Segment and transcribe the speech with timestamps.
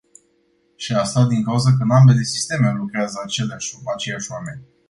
[0.75, 4.61] Și asta din cauză că în ambele sisteme lucrează aceIași oameni.